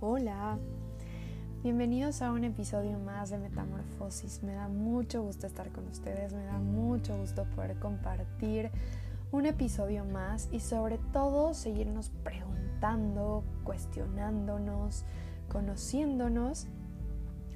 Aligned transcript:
Hola, 0.00 0.58
bienvenidos 1.62 2.22
a 2.22 2.30
un 2.30 2.44
episodio 2.44 2.98
más 2.98 3.30
de 3.30 3.38
Metamorfosis. 3.38 4.42
Me 4.42 4.54
da 4.54 4.68
mucho 4.68 5.22
gusto 5.22 5.46
estar 5.46 5.70
con 5.72 5.88
ustedes, 5.88 6.32
me 6.32 6.44
da 6.44 6.58
mucho 6.58 7.16
gusto 7.18 7.44
poder 7.56 7.78
compartir 7.78 8.70
un 9.32 9.46
episodio 9.46 10.04
más 10.04 10.48
y 10.52 10.60
sobre 10.60 10.98
todo 11.12 11.54
seguirnos 11.54 12.10
preguntando, 12.22 13.42
cuestionándonos, 13.64 15.04
conociéndonos 15.48 16.66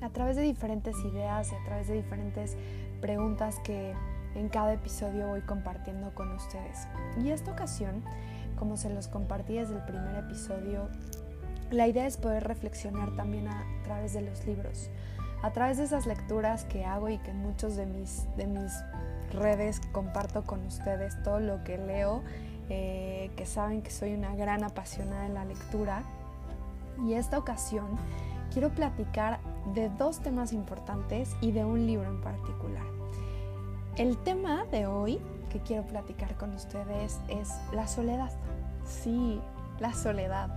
a 0.01 0.11
través 0.11 0.37
de 0.37 0.43
diferentes 0.43 0.97
ideas 1.05 1.53
y 1.53 1.55
a 1.55 1.65
través 1.65 1.89
de 1.89 1.95
diferentes 1.95 2.57
preguntas 3.01 3.59
que 3.65 3.95
en 4.35 4.49
cada 4.49 4.73
episodio 4.73 5.29
voy 5.29 5.41
compartiendo 5.43 6.15
con 6.15 6.31
ustedes. 6.33 6.87
Y 7.23 7.31
esta 7.31 7.53
ocasión, 7.53 8.03
como 8.57 8.77
se 8.77 8.91
los 8.91 9.09
compartí 9.09 9.55
desde 9.55 9.77
el 9.77 9.83
primer 9.83 10.17
episodio, 10.17 10.89
la 11.71 11.89
idea 11.89 12.07
es 12.07 12.17
poder 12.17 12.45
reflexionar 12.45 13.15
también 13.17 13.49
a 13.49 13.65
través 13.85 14.13
de 14.13 14.21
los 14.21 14.47
libros, 14.47 14.91
a 15.43 15.53
través 15.53 15.79
de 15.79 15.85
esas 15.85 16.07
lecturas 16.07 16.65
que 16.65 16.85
hago 16.85 17.09
y 17.09 17.19
que 17.19 17.31
en 17.31 17.39
muchos 17.39 17.77
de 17.77 17.87
mis, 17.87 18.25
de 18.37 18.47
mis 18.47 18.73
redes 19.33 19.81
comparto 19.93 20.45
con 20.45 20.65
ustedes 20.67 21.21
todo 21.23 21.41
lo 21.41 21.65
que 21.65 21.79
leo, 21.79 22.23
eh, 22.71 23.31
que 23.37 23.45
saben 23.45 23.83
que 23.83 23.91
soy 23.91 24.15
una 24.15 24.35
gran 24.35 24.65
apasionada 24.65 25.27
en 25.27 25.35
la 25.35 25.45
lectura. 25.45 26.03
Y 27.07 27.15
esta 27.15 27.39
ocasión 27.39 27.87
quiero 28.53 28.71
platicar 28.71 29.41
de 29.75 29.89
dos 29.91 30.21
temas 30.21 30.53
importantes 30.53 31.35
y 31.41 31.51
de 31.51 31.65
un 31.65 31.87
libro 31.87 32.09
en 32.09 32.21
particular. 32.21 32.85
El 33.97 34.17
tema 34.19 34.65
de 34.71 34.87
hoy 34.87 35.21
que 35.55 35.61
quiero 35.61 35.85
platicar 35.85 36.37
con 36.37 36.53
ustedes 36.53 37.21
es 37.29 37.53
la 37.73 37.87
soledad. 37.87 38.33
Sí, 38.85 39.41
la 39.79 39.95
soledad. 39.95 40.51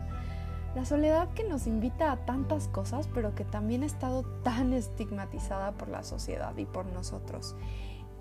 La 0.73 0.85
soledad 0.85 1.29
que 1.35 1.43
nos 1.43 1.67
invita 1.67 2.11
a 2.11 2.25
tantas 2.25 2.67
cosas, 2.67 3.07
pero 3.13 3.35
que 3.35 3.45
también 3.45 3.83
ha 3.83 3.85
estado 3.85 4.23
tan 4.43 4.73
estigmatizada 4.73 5.73
por 5.73 5.89
la 5.89 6.01
sociedad 6.01 6.57
y 6.57 6.65
por 6.65 6.87
nosotros. 6.87 7.55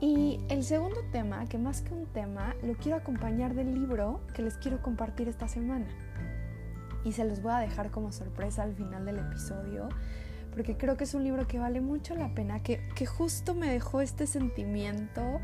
Y 0.00 0.38
el 0.50 0.64
segundo 0.64 1.00
tema, 1.12 1.46
que 1.46 1.56
más 1.56 1.80
que 1.80 1.94
un 1.94 2.04
tema, 2.04 2.54
lo 2.62 2.74
quiero 2.74 2.98
acompañar 2.98 3.54
del 3.54 3.72
libro 3.72 4.20
que 4.34 4.42
les 4.42 4.58
quiero 4.58 4.82
compartir 4.82 5.28
esta 5.28 5.48
semana 5.48 5.86
y 7.04 7.12
se 7.12 7.24
los 7.24 7.40
voy 7.40 7.52
a 7.52 7.58
dejar 7.58 7.90
como 7.90 8.12
sorpresa 8.12 8.64
al 8.64 8.74
final 8.74 9.06
del 9.06 9.20
episodio, 9.20 9.88
porque 10.52 10.76
creo 10.76 10.98
que 10.98 11.04
es 11.04 11.14
un 11.14 11.24
libro 11.24 11.46
que 11.46 11.58
vale 11.58 11.80
mucho 11.80 12.14
la 12.14 12.34
pena, 12.34 12.62
que, 12.62 12.86
que 12.94 13.06
justo 13.06 13.54
me 13.54 13.70
dejó 13.70 14.02
este 14.02 14.26
sentimiento, 14.26 15.40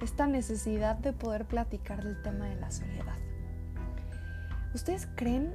esta 0.00 0.26
necesidad 0.26 0.96
de 0.96 1.12
poder 1.12 1.44
platicar 1.44 2.02
del 2.02 2.20
tema 2.22 2.46
de 2.46 2.56
la 2.56 2.70
soledad. 2.70 3.16
¿Ustedes 4.74 5.08
creen 5.14 5.54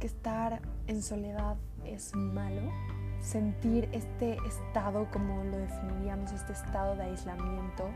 que 0.00 0.06
estar 0.06 0.60
en 0.86 1.02
soledad 1.02 1.56
es 1.84 2.14
malo? 2.14 2.62
Sentir 3.20 3.88
este 3.92 4.38
estado, 4.46 5.08
como 5.12 5.44
lo 5.44 5.58
definiríamos, 5.58 6.32
este 6.32 6.52
estado 6.52 6.96
de 6.96 7.04
aislamiento 7.04 7.88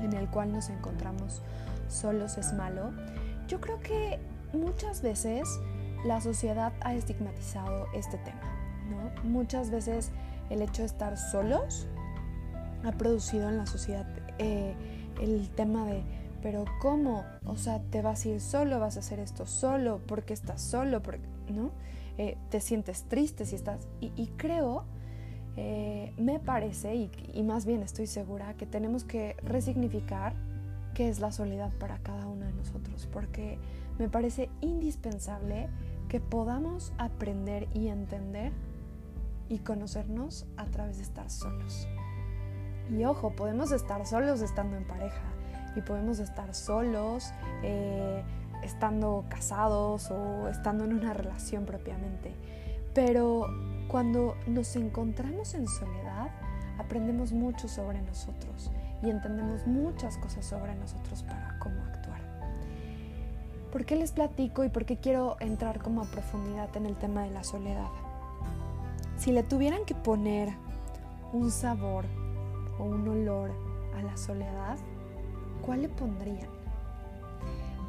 en 0.00 0.12
el 0.14 0.28
cual 0.28 0.52
nos 0.52 0.68
encontramos 0.68 1.42
solos 1.88 2.38
es 2.38 2.52
malo. 2.52 2.92
Yo 3.48 3.60
creo 3.60 3.80
que 3.80 4.18
muchas 4.52 5.02
veces 5.02 5.48
la 6.04 6.20
sociedad 6.20 6.72
ha 6.80 6.94
estigmatizado 6.94 7.86
este 7.94 8.18
tema. 8.18 8.40
¿no? 8.90 9.22
Muchas 9.28 9.70
veces 9.70 10.10
el 10.50 10.62
hecho 10.62 10.82
de 10.82 10.86
estar 10.86 11.16
solos 11.16 11.86
ha 12.84 12.92
producido 12.92 13.48
en 13.48 13.58
la 13.58 13.66
sociedad 13.66 14.06
eh, 14.38 14.74
el 15.20 15.48
tema 15.50 15.86
de, 15.86 16.02
pero 16.42 16.64
¿cómo? 16.80 17.24
O 17.46 17.56
sea, 17.56 17.80
te 17.90 18.02
vas 18.02 18.24
a 18.24 18.28
ir 18.28 18.40
solo, 18.40 18.80
vas 18.80 18.96
a 18.96 19.00
hacer 19.00 19.18
esto 19.18 19.46
solo, 19.46 19.98
¿por 19.98 20.24
qué 20.24 20.32
estás 20.34 20.60
solo? 20.60 21.02
¿No? 21.48 21.70
Eh, 22.18 22.36
te 22.50 22.60
sientes 22.60 23.04
triste 23.04 23.46
si 23.46 23.56
estás... 23.56 23.86
Y, 24.00 24.26
creo, 24.36 24.84
eh, 25.56 26.12
me 26.18 26.38
parece, 26.40 26.94
y, 26.94 27.10
y 27.32 27.42
más 27.42 27.64
bien 27.64 27.82
estoy 27.82 28.06
segura, 28.06 28.54
que 28.54 28.66
tenemos 28.66 29.04
que 29.04 29.36
resignificar 29.42 30.34
qué 30.94 31.08
es 31.08 31.20
la 31.20 31.32
soledad 31.32 31.72
para 31.78 31.98
cada 31.98 32.26
uno 32.26 32.44
de 32.44 32.52
nosotros, 32.52 33.08
porque 33.12 33.58
me 33.98 34.08
parece 34.08 34.50
indispensable 34.60 35.68
que 36.08 36.20
podamos 36.20 36.92
aprender 36.98 37.68
y 37.72 37.88
entender 37.88 38.52
y 39.48 39.58
conocernos 39.58 40.46
a 40.56 40.66
través 40.66 40.96
de 40.96 41.02
estar 41.04 41.30
solos. 41.30 41.86
Y 42.90 43.04
ojo, 43.04 43.30
podemos 43.30 43.72
estar 43.72 44.06
solos 44.06 44.40
estando 44.42 44.76
en 44.76 44.84
pareja 44.84 45.22
y 45.74 45.80
podemos 45.80 46.18
estar 46.18 46.54
solos 46.54 47.32
eh, 47.62 48.22
estando 48.62 49.24
casados 49.28 50.10
o 50.10 50.48
estando 50.48 50.84
en 50.84 50.92
una 50.92 51.14
relación 51.14 51.64
propiamente. 51.64 52.34
Pero 52.94 53.46
cuando 53.88 54.36
nos 54.46 54.76
encontramos 54.76 55.54
en 55.54 55.66
soledad, 55.66 56.30
aprendemos 56.78 57.32
mucho 57.32 57.68
sobre 57.68 58.02
nosotros 58.02 58.70
y 59.02 59.10
entendemos 59.10 59.66
muchas 59.66 60.18
cosas 60.18 60.44
sobre 60.44 60.74
nosotros 60.74 61.22
para 61.22 61.58
cómo 61.58 61.82
actuar. 61.82 62.20
¿Por 63.72 63.84
qué 63.86 63.96
les 63.96 64.12
platico 64.12 64.64
y 64.64 64.68
por 64.68 64.84
qué 64.84 64.98
quiero 64.98 65.36
entrar 65.40 65.80
como 65.80 66.02
a 66.02 66.04
profundidad 66.04 66.76
en 66.76 66.86
el 66.86 66.96
tema 66.96 67.22
de 67.22 67.30
la 67.30 67.42
soledad? 67.42 67.88
Si 69.16 69.32
le 69.32 69.42
tuvieran 69.42 69.84
que 69.86 69.94
poner 69.94 70.50
un 71.32 71.50
sabor 71.50 72.04
o 72.82 72.86
un 72.86 73.08
olor 73.08 73.52
a 73.96 74.02
la 74.02 74.16
soledad, 74.16 74.76
¿cuál 75.64 75.82
le 75.82 75.88
pondrían? 75.88 76.50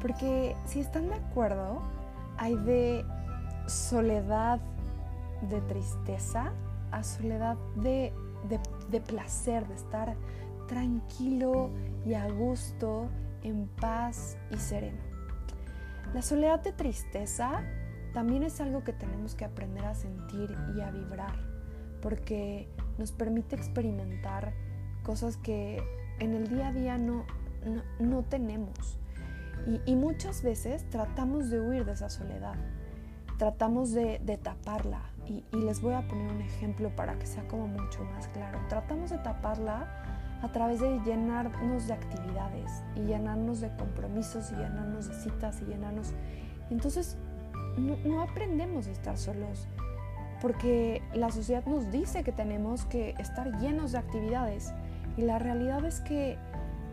Porque 0.00 0.54
si 0.66 0.80
están 0.80 1.08
de 1.08 1.14
acuerdo, 1.16 1.80
hay 2.36 2.54
de 2.56 3.04
soledad 3.66 4.60
de 5.50 5.60
tristeza 5.62 6.52
a 6.92 7.02
soledad 7.02 7.56
de, 7.76 8.12
de 8.90 9.00
placer, 9.00 9.66
de 9.66 9.74
estar 9.74 10.14
tranquilo 10.68 11.70
y 12.06 12.14
a 12.14 12.28
gusto, 12.30 13.08
en 13.42 13.66
paz 13.66 14.36
y 14.50 14.56
sereno. 14.56 15.02
La 16.14 16.22
soledad 16.22 16.60
de 16.60 16.72
tristeza 16.72 17.62
también 18.12 18.42
es 18.42 18.60
algo 18.60 18.84
que 18.84 18.92
tenemos 18.92 19.34
que 19.34 19.44
aprender 19.44 19.84
a 19.84 19.94
sentir 19.94 20.56
y 20.76 20.80
a 20.80 20.90
vibrar, 20.90 21.36
porque 22.00 22.68
nos 22.96 23.12
permite 23.12 23.56
experimentar 23.56 24.54
cosas 25.04 25.36
que 25.36 25.80
en 26.18 26.34
el 26.34 26.48
día 26.48 26.68
a 26.68 26.72
día 26.72 26.98
no, 26.98 27.24
no, 28.00 28.22
tenemos. 28.22 28.98
Y, 29.86 29.94
muchas 29.94 30.42
veces 30.42 30.88
tratamos 30.90 31.50
de 31.50 31.60
huir 31.60 31.84
de 31.84 31.92
esa 31.92 32.10
soledad, 32.10 32.56
tratamos 33.38 33.92
de, 33.92 34.18
taparla. 34.42 35.10
Y, 35.26 35.44
y 35.52 35.56
les 35.62 35.80
voy 35.80 35.94
a 35.94 36.06
poner 36.06 36.30
un 36.30 36.42
ejemplo 36.42 36.94
para 36.94 37.18
que 37.18 37.26
sea 37.26 37.46
como 37.48 37.66
mucho 37.66 38.04
más 38.04 38.28
claro. 38.28 38.60
Tratamos 38.68 39.10
de 39.10 39.18
taparla 39.18 39.88
a 40.42 40.52
través 40.52 40.80
de 40.80 41.00
llenarnos 41.00 41.86
de 41.86 41.94
actividades 41.94 42.82
y 42.94 43.00
llenarnos 43.00 43.60
de 43.60 43.74
compromisos 43.76 44.50
y 44.52 44.56
llenarnos 44.56 45.08
de 45.08 45.14
citas 45.14 45.62
y 45.62 45.64
llenarnos... 45.64 46.12
Entonces 46.70 47.16
no, 47.78 48.22
aprendemos 48.22 48.86
a 48.86 48.90
estar 48.90 49.16
solos 49.16 49.66
porque 50.40 51.02
la 51.14 51.30
sociedad 51.30 51.64
nos 51.64 51.90
dice 51.90 52.22
que 52.22 52.32
tenemos 52.32 52.84
que 52.84 53.14
estar 53.18 53.58
llenos 53.60 53.92
de 53.92 53.98
actividades 53.98 54.72
y 55.16 55.22
la 55.22 55.38
realidad 55.38 55.84
es 55.84 56.00
que 56.00 56.38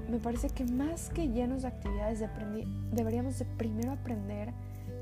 me 0.10 0.20
parece 0.20 0.50
que 0.50 0.66
más 0.66 1.10
que 1.10 1.30
llenos 1.30 1.62
de 1.62 1.70
actividades 1.70 2.24
deberíamos 2.92 3.40
de 3.40 3.46
primero 3.46 3.92
aprender 3.92 4.54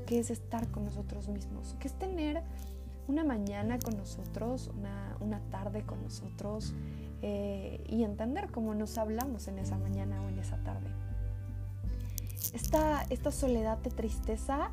qué 0.06 0.18
es 0.18 0.30
estar 0.30 0.70
con 0.70 0.84
nosotros 0.84 1.28
mismos, 1.28 1.76
qué 1.80 1.88
es 1.88 1.94
tener 1.94 2.42
una 3.08 3.24
mañana 3.24 3.78
con 3.78 3.96
nosotros, 3.96 4.70
una, 4.76 5.16
una 5.20 5.40
tarde 5.50 5.82
con 5.82 6.02
nosotros, 6.02 6.74
eh, 7.22 7.84
y 7.88 8.04
entender 8.04 8.50
cómo 8.50 8.74
nos 8.74 8.96
hablamos 8.96 9.48
en 9.48 9.58
esa 9.58 9.76
mañana 9.76 10.22
o 10.22 10.28
en 10.28 10.38
esa 10.38 10.56
tarde. 10.62 10.88
Esta, 12.54 13.04
esta 13.10 13.30
soledad 13.30 13.78
de 13.78 13.90
tristeza, 13.90 14.70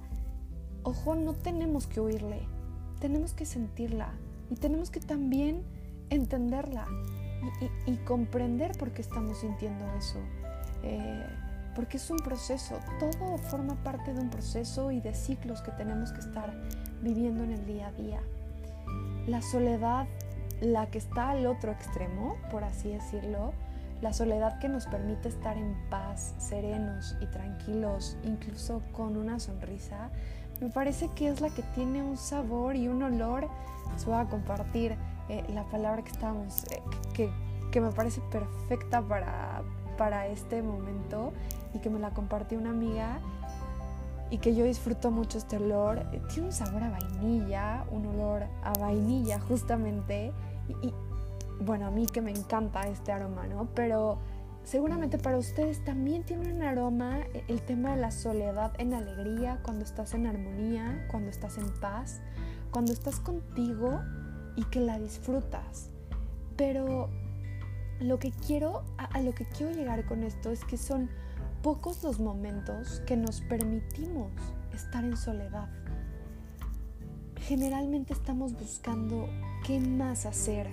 ojo, 0.83 1.16
no 1.16 1.33
tenemos 1.33 1.88
que 1.88 2.00
huirle, 2.00 2.48
tenemos 3.00 3.33
que 3.33 3.45
sentirla 3.45 4.13
y 4.50 4.56
tenemos 4.56 4.92
que 4.92 5.00
también 5.00 5.63
entenderla 6.10 6.88
y, 7.86 7.95
comprender 7.98 8.72
por 8.78 8.92
qué 8.92 9.01
estamos 9.01 9.39
sintiendo 9.39 9.86
eso. 9.98 10.19
Eh, 10.84 11.25
porque 11.75 11.98
es 11.98 12.10
un 12.10 12.18
proceso, 12.18 12.80
todo 13.00 13.38
forma 13.38 13.75
parte 13.84 14.13
de 14.13 14.19
un 14.19 14.30
proceso 14.30 14.92
y 14.92 15.00
de 15.00 15.13
ciclos 15.13 15.62
que 15.62 15.72
tenemos 15.72 16.12
que 16.12 16.22
estar 16.22 16.51
viviendo 17.01 17.44
en 17.44 17.51
el 17.51 17.66
día 17.66 17.88
a 17.88 17.92
día. 17.92 18.19
La 19.28 19.42
soledad 19.42 20.07
la 20.62 20.88
que 20.88 20.98
está 20.98 21.30
al 21.30 21.45
otro 21.45 21.72
extremo, 21.72 22.36
por 22.51 22.63
así 22.63 22.89
decirlo, 22.89 23.54
la 24.01 24.13
soledad 24.13 24.60
que 24.60 24.69
nos 24.69 24.86
permite 24.86 25.28
estar 25.28 25.57
en 25.57 25.75
paz, 25.89 26.36
serenos 26.38 27.16
y 27.22 27.25
tranquilos, 27.28 28.18
incluso 28.24 28.81
con 28.94 29.18
una 29.18 29.39
sonrisa, 29.39 30.10
me 30.62 30.69
parece 30.69 31.10
que 31.16 31.30
es 31.30 31.42
la 31.42 31.50
que 31.50 31.62
tiene 31.75 32.01
un 32.01 32.18
sabor 32.18 32.75
y 32.75 32.88
un 32.88 33.04
olor. 33.04 33.48
Les 33.94 34.06
voy 34.06 34.16
a 34.16 34.25
compartir 34.25 34.95
eh, 35.29 35.44
la 35.53 35.63
palabra 35.63 36.03
que 36.03 36.12
estamos, 36.12 36.63
eh, 36.71 36.81
que, 37.13 37.29
que, 37.71 37.81
me 37.81 37.91
parece 37.91 38.21
perfecta 38.31 39.01
para, 39.01 39.62
para 39.97 40.27
este 40.27 40.62
momento 40.62 41.33
y 41.74 41.79
que 41.79 41.89
me 41.89 42.00
la 42.00 42.12
compartió 42.12 42.57
una 42.57 42.69
amiga 42.71 43.19
y 44.29 44.39
que 44.39 44.56
yo 44.56 44.65
disfruto 44.65 45.12
mucho 45.12 45.38
este 45.38 45.57
olor. 45.57 46.00
Eh, 46.12 46.21
tiene 46.29 46.47
un 46.47 46.53
sabor 46.53 46.83
a 46.83 46.89
vainilla, 46.89 47.85
un 47.91 48.06
olor 48.07 48.44
a 48.63 48.74
vainilla 48.79 49.39
justamente. 49.39 50.33
Y, 50.83 50.94
bueno, 51.59 51.88
a 51.88 51.91
mí 51.91 52.06
que 52.06 52.21
me 52.21 52.31
encanta 52.31 52.88
este 52.88 53.12
aroma, 53.12 53.47
¿no? 53.47 53.68
Pero 53.74 54.19
seguramente 54.63 55.18
para 55.18 55.38
ustedes 55.38 55.83
también 55.85 56.24
tiene 56.24 56.53
un 56.53 56.62
aroma 56.62 57.19
eh, 57.33 57.44
el 57.47 57.62
tema 57.62 57.95
de 57.95 58.01
la 58.01 58.12
soledad 58.12 58.74
en 58.77 58.94
alegría, 58.94 59.59
cuando 59.63 59.83
estás 59.83 60.13
en 60.13 60.27
armonía, 60.27 61.07
cuando 61.09 61.29
estás 61.29 61.57
en 61.57 61.69
paz, 61.79 62.21
cuando 62.71 62.91
estás 62.91 63.19
contigo 63.19 64.01
y 64.57 64.65
que 64.65 64.81
la 64.81 65.00
disfrutas. 65.00 65.89
Pero 66.57 67.09
lo 68.01 68.19
que 68.19 68.31
quiero, 68.31 68.83
a 68.98 69.21
lo 69.21 69.33
que 69.33 69.45
quiero 69.45 69.71
llegar 69.71 70.06
con 70.06 70.24
esto 70.24 70.51
es 70.51 70.65
que 70.65 70.77
son 70.77 71.09
pocos 71.63 72.04
los 72.04 72.19
momentos 72.19 73.01
que 73.06 73.15
nos 73.15 73.42
permitimos 73.42 74.31
estar 74.74 75.04
en 75.04 75.15
soledad. 75.15 75.69
Generalmente 77.42 78.13
estamos 78.13 78.54
buscando 78.54 79.30
qué 79.65 79.80
más 79.80 80.25
hacer, 80.25 80.68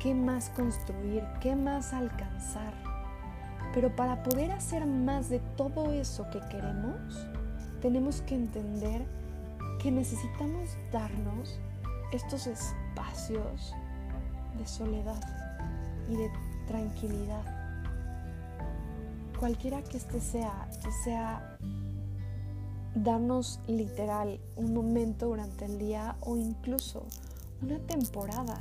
qué 0.00 0.14
más 0.14 0.50
construir, 0.50 1.24
qué 1.40 1.56
más 1.56 1.92
alcanzar. 1.92 2.74
Pero 3.72 3.94
para 3.94 4.22
poder 4.22 4.50
hacer 4.50 4.86
más 4.86 5.30
de 5.30 5.38
todo 5.56 5.92
eso 5.92 6.28
que 6.30 6.40
queremos, 6.50 7.26
tenemos 7.80 8.20
que 8.22 8.34
entender 8.34 9.06
que 9.80 9.90
necesitamos 9.90 10.76
darnos 10.92 11.60
estos 12.12 12.46
espacios 12.90 13.74
de 14.58 14.66
soledad 14.66 15.20
y 16.08 16.16
de 16.16 16.30
tranquilidad 16.66 17.60
cualquiera 19.38 19.82
que 19.82 19.96
este 19.96 20.20
sea, 20.20 20.68
que 20.84 20.92
sea 20.92 21.56
darnos 22.94 23.58
literal 23.66 24.38
un 24.56 24.74
momento 24.74 25.28
durante 25.28 25.64
el 25.64 25.78
día 25.78 26.16
o 26.20 26.36
incluso 26.36 27.06
una 27.62 27.78
temporada. 27.78 28.60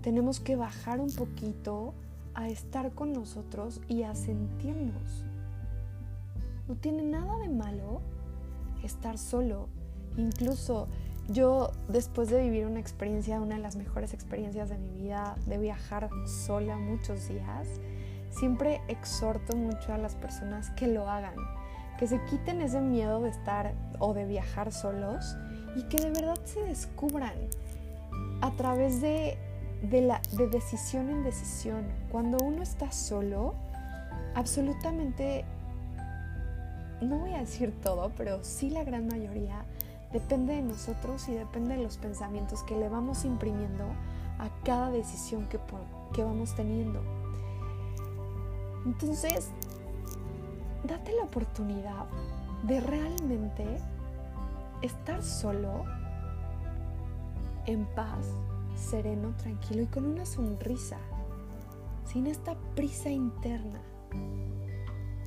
Tenemos 0.00 0.40
que 0.40 0.56
bajar 0.56 0.98
un 0.98 1.12
poquito 1.12 1.92
a 2.34 2.48
estar 2.48 2.92
con 2.92 3.12
nosotros 3.12 3.82
y 3.86 4.04
a 4.04 4.14
sentirnos. 4.14 5.24
No 6.68 6.74
tiene 6.76 7.02
nada 7.02 7.36
de 7.38 7.50
malo 7.50 8.00
estar 8.82 9.18
solo. 9.18 9.68
Incluso 10.16 10.88
yo 11.28 11.70
después 11.88 12.28
de 12.28 12.42
vivir 12.42 12.66
una 12.66 12.80
experiencia, 12.80 13.40
una 13.40 13.56
de 13.56 13.62
las 13.62 13.76
mejores 13.76 14.12
experiencias 14.12 14.68
de 14.68 14.78
mi 14.78 15.02
vida, 15.02 15.36
de 15.46 15.58
viajar 15.58 16.10
sola 16.26 16.76
muchos 16.76 17.28
días, 17.28 17.68
siempre 18.30 18.80
exhorto 18.88 19.56
mucho 19.56 19.92
a 19.92 19.98
las 19.98 20.14
personas 20.14 20.70
que 20.70 20.86
lo 20.86 21.08
hagan, 21.08 21.34
que 21.98 22.06
se 22.06 22.20
quiten 22.24 22.60
ese 22.60 22.80
miedo 22.80 23.20
de 23.20 23.30
estar 23.30 23.74
o 23.98 24.14
de 24.14 24.24
viajar 24.26 24.72
solos 24.72 25.36
y 25.76 25.84
que 25.84 25.98
de 25.98 26.10
verdad 26.10 26.38
se 26.44 26.60
descubran 26.62 27.34
a 28.40 28.50
través 28.52 29.00
de, 29.00 29.38
la, 29.90 30.20
de 30.32 30.48
decisión 30.48 31.10
en 31.10 31.22
decisión. 31.22 31.84
Cuando 32.10 32.38
uno 32.44 32.62
está 32.62 32.90
solo, 32.90 33.54
absolutamente, 34.34 35.44
no 37.00 37.18
voy 37.18 37.34
a 37.34 37.38
decir 37.38 37.72
todo, 37.80 38.12
pero 38.16 38.42
sí 38.42 38.70
la 38.70 38.84
gran 38.84 39.06
mayoría, 39.06 39.64
depende 40.12 40.54
de 40.54 40.62
nosotros 40.62 41.28
y 41.28 41.34
depende 41.34 41.76
de 41.76 41.82
los 41.82 41.96
pensamientos 41.96 42.62
que 42.62 42.76
le 42.76 42.88
vamos 42.88 43.24
imprimiendo 43.24 43.84
a 44.38 44.48
cada 44.64 44.90
decisión 44.90 45.46
que, 45.48 45.58
que 46.12 46.24
vamos 46.24 46.54
teniendo. 46.54 47.00
Entonces, 48.84 49.50
date 50.84 51.12
la 51.12 51.24
oportunidad 51.24 52.06
de 52.64 52.80
realmente 52.80 53.64
estar 54.82 55.22
solo, 55.22 55.84
en 57.66 57.86
paz, 57.94 58.26
sereno, 58.74 59.34
tranquilo 59.36 59.82
y 59.82 59.86
con 59.86 60.04
una 60.04 60.26
sonrisa, 60.26 60.98
sin 62.04 62.26
esta 62.26 62.56
prisa 62.74 63.08
interna. 63.08 63.80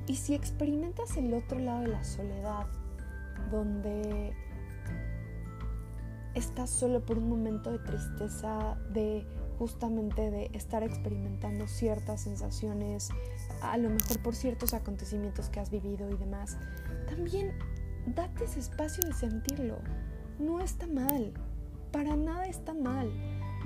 Y 0.06 0.16
si 0.16 0.34
experimentas 0.34 1.16
el 1.16 1.32
otro 1.34 1.58
lado 1.58 1.80
de 1.80 1.88
la 1.88 2.04
soledad, 2.04 2.66
donde 3.50 4.34
estás 6.36 6.68
solo 6.68 7.00
por 7.00 7.16
un 7.16 7.30
momento 7.30 7.72
de 7.72 7.78
tristeza, 7.78 8.76
de 8.92 9.26
justamente 9.58 10.30
de 10.30 10.50
estar 10.52 10.82
experimentando 10.82 11.66
ciertas 11.66 12.20
sensaciones, 12.20 13.08
a 13.62 13.78
lo 13.78 13.88
mejor 13.88 14.18
por 14.22 14.34
ciertos 14.34 14.74
acontecimientos 14.74 15.48
que 15.48 15.60
has 15.60 15.70
vivido 15.70 16.10
y 16.10 16.16
demás, 16.16 16.58
también 17.08 17.52
date 18.14 18.44
ese 18.44 18.60
espacio 18.60 19.02
de 19.08 19.14
sentirlo. 19.14 19.78
No 20.38 20.60
está 20.60 20.86
mal, 20.86 21.32
para 21.90 22.14
nada 22.16 22.44
está 22.44 22.74
mal. 22.74 23.10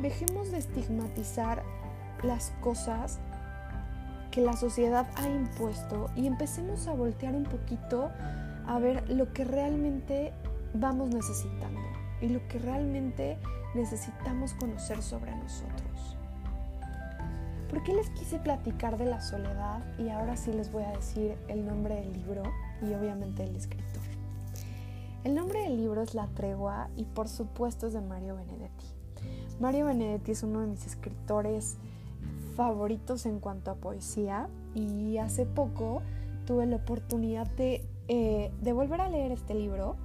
Dejemos 0.00 0.52
de 0.52 0.58
estigmatizar 0.58 1.64
las 2.22 2.52
cosas 2.60 3.18
que 4.30 4.42
la 4.42 4.56
sociedad 4.56 5.10
ha 5.16 5.28
impuesto 5.28 6.06
y 6.14 6.28
empecemos 6.28 6.86
a 6.86 6.92
voltear 6.92 7.34
un 7.34 7.42
poquito 7.42 8.12
a 8.64 8.78
ver 8.78 9.10
lo 9.10 9.32
que 9.32 9.44
realmente 9.44 10.32
vamos 10.72 11.10
necesitando 11.10 11.99
y 12.20 12.28
lo 12.28 12.46
que 12.48 12.58
realmente 12.58 13.38
necesitamos 13.74 14.54
conocer 14.54 15.02
sobre 15.02 15.34
nosotros. 15.34 16.16
¿Por 17.68 17.84
qué 17.84 17.94
les 17.94 18.10
quise 18.10 18.38
platicar 18.38 18.98
de 18.98 19.06
la 19.06 19.20
soledad? 19.20 19.80
Y 19.96 20.08
ahora 20.08 20.36
sí 20.36 20.52
les 20.52 20.72
voy 20.72 20.82
a 20.82 20.90
decir 20.90 21.36
el 21.48 21.64
nombre 21.64 21.94
del 21.96 22.12
libro 22.12 22.42
y 22.82 22.92
obviamente 22.94 23.44
el 23.44 23.54
escritor. 23.54 24.02
El 25.22 25.34
nombre 25.34 25.60
del 25.60 25.76
libro 25.76 26.02
es 26.02 26.14
La 26.14 26.26
Tregua 26.28 26.88
y 26.96 27.04
por 27.04 27.28
supuesto 27.28 27.86
es 27.86 27.92
de 27.92 28.00
Mario 28.00 28.36
Benedetti. 28.36 28.86
Mario 29.60 29.86
Benedetti 29.86 30.32
es 30.32 30.42
uno 30.42 30.62
de 30.62 30.66
mis 30.66 30.86
escritores 30.86 31.76
favoritos 32.56 33.26
en 33.26 33.38
cuanto 33.38 33.70
a 33.70 33.74
poesía 33.74 34.48
y 34.74 35.18
hace 35.18 35.46
poco 35.46 36.02
tuve 36.46 36.66
la 36.66 36.76
oportunidad 36.76 37.46
de, 37.46 37.86
eh, 38.08 38.50
de 38.60 38.72
volver 38.72 39.00
a 39.00 39.08
leer 39.08 39.30
este 39.30 39.54
libro 39.54 39.96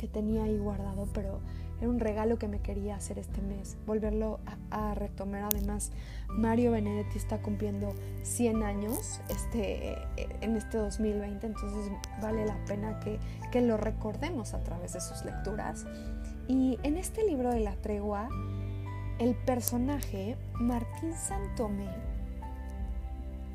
que 0.00 0.08
tenía 0.08 0.44
ahí 0.44 0.56
guardado, 0.56 1.06
pero 1.12 1.40
era 1.78 1.90
un 1.90 2.00
regalo 2.00 2.38
que 2.38 2.48
me 2.48 2.60
quería 2.60 2.96
hacer 2.96 3.18
este 3.18 3.42
mes, 3.42 3.76
volverlo 3.86 4.40
a, 4.70 4.94
retomar. 4.94 5.42
Además, 5.42 5.92
Mario 6.28 6.72
Benedetti 6.72 7.18
está 7.18 7.42
cumpliendo 7.42 7.94
100 8.22 8.62
años 8.62 9.20
este, 9.28 9.98
en 10.40 10.56
este 10.56 10.78
2020, 10.78 11.46
entonces 11.46 11.92
vale 12.22 12.46
la 12.46 12.56
pena 12.64 12.98
que, 13.00 13.20
que 13.52 13.60
lo 13.60 13.76
recordemos 13.76 14.54
a 14.54 14.62
través 14.64 14.94
de 14.94 15.02
sus 15.02 15.22
lecturas. 15.22 15.84
Y 16.48 16.78
en 16.82 16.96
este 16.96 17.22
libro 17.22 17.50
de 17.50 17.60
la 17.60 17.76
tregua, 17.76 18.30
el 19.18 19.34
personaje, 19.34 20.38
Martín 20.54 21.12
Santomé, 21.12 21.90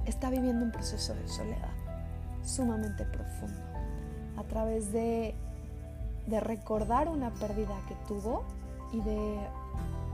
está 0.06 0.30
viviendo 0.30 0.64
un 0.64 0.72
proceso 0.72 1.16
de 1.16 1.28
soledad 1.28 1.74
sumamente 2.44 3.04
profundo 3.06 3.64
a 4.38 4.44
través 4.44 4.92
de 4.92 5.34
de 6.28 6.40
recordar 6.40 7.08
una 7.08 7.32
pérdida 7.32 7.76
que 7.88 7.96
tuvo 8.08 8.44
y 8.92 9.02
de 9.02 9.40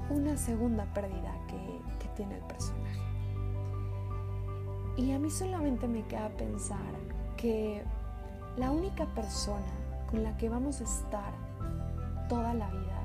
una 0.10 0.38
segunda 0.38 0.86
pérdida 0.94 1.34
que, 1.48 1.82
tiene 2.14 2.36
el 2.36 2.44
personaje. 2.44 3.00
Y 4.98 5.14
a 5.14 5.18
mí 5.18 5.32
solamente 5.32 5.88
me 5.88 6.06
queda 6.08 6.28
pensar 6.28 6.92
que 7.38 7.86
la 8.58 8.70
única 8.70 9.06
persona 9.16 9.72
con 10.10 10.22
la 10.22 10.36
que 10.36 10.50
vamos 10.50 10.82
a 10.82 10.84
estar 10.84 11.32
toda 12.28 12.54
la 12.54 12.70
vida 12.70 13.02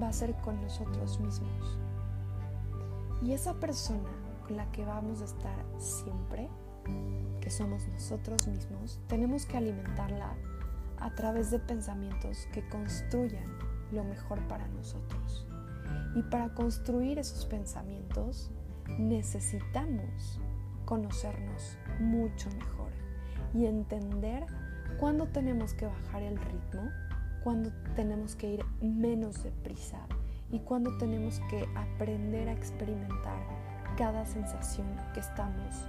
va 0.00 0.08
a 0.08 0.12
ser 0.12 0.34
con 0.42 0.60
nosotros 0.60 1.18
mismos. 1.18 1.78
Y 3.22 3.32
esa 3.32 3.54
persona 3.54 4.10
con 4.46 4.58
la 4.58 4.70
que 4.70 4.84
vamos 4.84 5.22
a 5.22 5.24
estar 5.24 5.64
siempre, 5.78 6.50
que 7.40 7.48
somos 7.48 7.88
nosotros 7.88 8.46
mismos, 8.46 9.00
tenemos 9.08 9.46
que 9.46 9.56
alimentarla 9.56 10.34
a 11.00 11.14
través 11.14 11.50
de 11.50 11.58
pensamientos 11.58 12.46
que 12.52 12.66
construyan 12.68 13.46
lo 13.92 14.04
mejor 14.04 14.40
para 14.48 14.66
nosotros. 14.68 15.46
Y 16.14 16.22
para 16.22 16.54
construir 16.54 17.18
esos 17.18 17.46
pensamientos 17.46 18.50
necesitamos 18.98 20.40
conocernos 20.84 21.78
mucho 22.00 22.48
mejor 22.50 22.90
y 23.54 23.66
entender 23.66 24.46
cuándo 24.98 25.26
tenemos 25.26 25.74
que 25.74 25.86
bajar 25.86 26.22
el 26.22 26.36
ritmo, 26.36 26.90
cuándo 27.42 27.70
tenemos 27.94 28.34
que 28.36 28.54
ir 28.54 28.64
menos 28.80 29.42
deprisa 29.42 29.98
y 30.50 30.60
cuándo 30.60 30.96
tenemos 30.98 31.40
que 31.50 31.68
aprender 31.76 32.48
a 32.48 32.52
experimentar 32.52 33.38
cada 33.96 34.24
sensación 34.24 34.86
que 35.14 35.20
estamos 35.20 35.86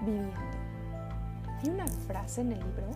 viviendo. 0.00 0.30
Hay 1.62 1.70
una 1.70 1.86
frase 1.86 2.42
en 2.42 2.52
el 2.52 2.60
libro 2.60 2.90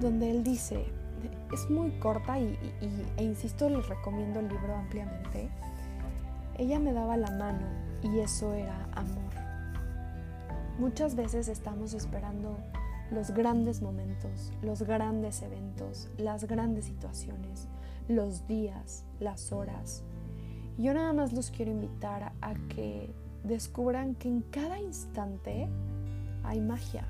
donde 0.00 0.30
él 0.30 0.42
dice, 0.42 0.84
es 1.52 1.70
muy 1.70 1.90
corta 1.98 2.38
y, 2.38 2.58
e 3.16 3.22
insisto, 3.22 3.68
les 3.68 3.88
recomiendo 3.88 4.40
el 4.40 4.48
libro 4.48 4.74
ampliamente. 4.74 5.50
Ella 6.58 6.78
me 6.78 6.92
daba 6.92 7.16
la 7.16 7.30
mano 7.32 7.66
y 8.02 8.20
eso 8.20 8.52
era 8.54 8.88
amor. 8.92 9.30
Muchas 10.78 11.14
veces 11.14 11.48
estamos 11.48 11.92
esperando 11.94 12.56
los 13.10 13.32
grandes 13.32 13.82
momentos, 13.82 14.52
los 14.62 14.82
grandes 14.82 15.42
eventos, 15.42 16.08
las 16.16 16.44
grandes 16.44 16.86
situaciones, 16.86 17.66
los 18.08 18.46
días, 18.46 19.04
las 19.18 19.52
horas. 19.52 20.02
Yo 20.78 20.94
nada 20.94 21.12
más 21.12 21.32
los 21.32 21.50
quiero 21.50 21.72
invitar 21.72 22.32
a 22.40 22.54
que 22.68 23.12
descubran 23.44 24.14
que 24.14 24.28
en 24.28 24.42
cada 24.42 24.78
instante 24.78 25.68
hay 26.44 26.60
magia. 26.60 27.04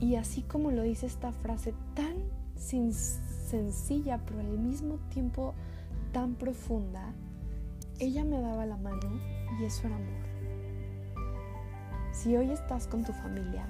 Y 0.00 0.16
así 0.16 0.42
como 0.42 0.70
lo 0.70 0.82
dice 0.82 1.06
esta 1.06 1.32
frase 1.32 1.74
tan 1.94 2.16
sencilla, 2.56 4.20
pero 4.26 4.40
al 4.40 4.58
mismo 4.58 4.96
tiempo 5.10 5.54
tan 6.12 6.34
profunda, 6.34 7.12
ella 7.98 8.24
me 8.24 8.40
daba 8.40 8.66
la 8.66 8.76
mano 8.76 9.20
y 9.58 9.64
eso 9.64 9.86
era 9.86 9.96
amor. 9.96 10.22
Si 12.12 12.36
hoy 12.36 12.50
estás 12.50 12.86
con 12.86 13.04
tu 13.04 13.12
familia, 13.12 13.66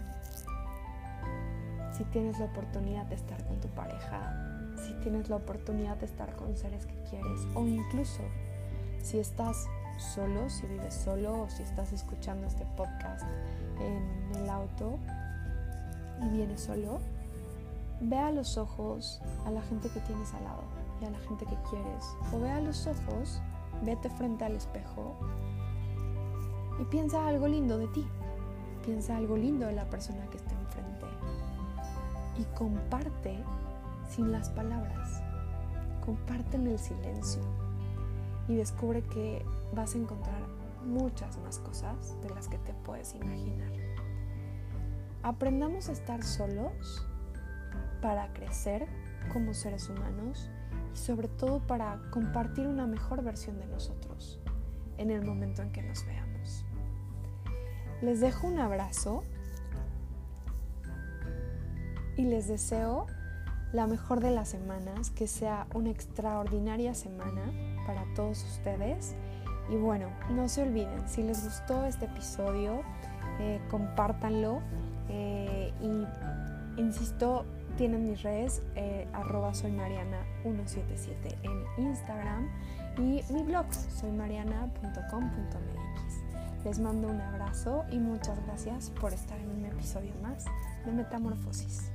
si 1.97 2.05
tienes 2.05 2.38
la 2.38 2.47
oportunidad 2.47 3.07
de 3.07 3.14
estar 3.14 3.47
con 3.47 3.61
tu 3.61 3.69
pareja, 3.69 4.75
si 4.76 4.93
tienes 4.95 5.29
la 5.29 5.37
oportunidad 5.37 5.97
de 5.99 6.07
estar 6.07 6.35
con 6.37 6.57
seres 6.57 6.87
que 6.87 6.97
quieres 7.09 7.41
o 7.55 7.67
incluso 7.67 8.23
si 9.02 9.19
estás 9.19 9.67
solo, 9.99 10.49
si 10.49 10.67
vives 10.67 10.95
solo 10.95 11.43
o 11.43 11.50
si 11.50 11.62
estás 11.62 11.93
escuchando 11.93 12.47
este 12.47 12.64
podcast 12.76 13.25
en 13.81 14.43
el 14.43 14.50
auto 14.50 14.99
y 16.23 16.29
vienes 16.29 16.62
solo, 16.62 17.00
ve 18.00 18.19
a 18.19 18.31
los 18.31 18.57
ojos 18.59 19.21
a 19.47 19.50
la 19.50 19.62
gente 19.62 19.88
que 19.88 20.00
tienes 20.00 20.33
al 20.35 20.45
lado 20.45 20.62
y 21.00 21.05
a 21.05 21.11
la 21.11 21.19
gente 21.21 21.47
que 21.47 21.57
quieres. 21.71 22.05
O 22.33 22.41
ve 22.41 22.50
a 22.50 22.61
los 22.61 22.87
ojos, 22.87 23.41
vete 23.83 24.09
frente 24.11 24.45
al 24.45 24.57
espejo 24.57 25.17
y 26.81 26.85
piensa 26.85 27.26
algo 27.26 27.49
lindo 27.49 27.79
de 27.79 27.87
ti. 27.88 28.07
Piensa 28.85 29.17
algo 29.17 29.37
lindo 29.37 29.67
de 29.67 29.73
la 29.73 29.88
persona 29.88 30.26
que 30.31 30.38
está 30.38 30.52
enfrente. 30.52 31.07
Y 32.38 32.45
comparte 32.57 33.38
sin 34.09 34.33
las 34.33 34.50
palabras. 34.50 35.23
Comparte 36.05 36.57
en 36.57 36.67
el 36.67 36.79
silencio. 36.79 37.43
Y 38.49 38.57
descubre 38.57 39.02
que 39.02 39.45
vas 39.75 39.95
a 39.95 39.99
encontrar 39.99 40.43
muchas 40.85 41.38
más 41.38 41.59
cosas 41.61 42.21
de 42.23 42.31
las 42.31 42.49
que 42.49 42.59
te 42.59 42.75
puedes 42.75 43.14
imaginar. 43.14 43.92
Aprendamos 45.23 45.88
a 45.88 45.93
estar 45.93 46.25
solos 46.25 47.07
para 48.00 48.33
crecer 48.33 48.88
como 49.33 49.55
seres 49.55 49.88
humanos 49.88 50.50
y 50.93 50.97
sobre 50.97 51.29
todo 51.29 51.61
para 51.61 52.00
compartir 52.11 52.67
una 52.67 52.87
mejor 52.88 53.23
versión 53.23 53.59
de 53.61 53.67
nosotros 53.67 54.41
en 54.99 55.11
el 55.11 55.25
momento 55.25 55.62
en 55.62 55.71
que 55.71 55.83
nos 55.83 56.05
veamos. 56.07 56.64
Les 58.00 58.21
dejo 58.21 58.49
un 58.49 58.59
abrazo 58.59 59.23
y 62.17 62.25
les 62.25 62.49
deseo 62.49 63.07
la 63.73 63.87
mejor 63.87 64.21
de 64.21 64.33
las 64.33 64.49
semanas, 64.49 65.11
que 65.11 65.26
sea 65.26 65.67
una 65.73 65.91
extraordinaria 65.91 66.95
semana 66.95 67.52
para 67.87 68.05
todos 68.14 68.43
ustedes. 68.45 69.14
Y 69.71 69.76
bueno, 69.76 70.09
no 70.31 70.49
se 70.49 70.62
olviden, 70.62 71.09
si 71.09 71.23
les 71.23 71.45
gustó 71.45 71.85
este 71.85 72.07
episodio, 72.07 72.83
eh, 73.38 73.61
compártanlo 73.71 74.61
y 75.83 76.07
insisto, 76.81 77.45
tienen 77.77 78.09
mis 78.09 78.23
redes, 78.23 78.62
eh, 78.77 79.09
arroba 79.12 79.53
soy 79.55 79.73
Mariana177 79.73 81.37
en 81.43 81.85
Instagram 81.85 82.49
y 82.99 83.23
mi 83.33 83.43
blog 83.43 83.67
soymariana.com.mx. 83.73 86.65
Les 86.65 86.79
mando 86.79 87.09
un 87.09 87.21
abrazo 87.21 87.85
y 87.91 87.99
muchas 87.99 88.39
gracias 88.47 88.91
por 88.91 89.12
estar 89.12 89.39
en 89.39 89.51
un 89.51 89.65
episodio 89.65 90.15
más 90.23 90.45
de 90.85 90.93
Metamorfosis. 90.93 91.91